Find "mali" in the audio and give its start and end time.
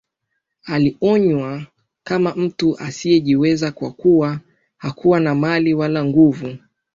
5.35-5.73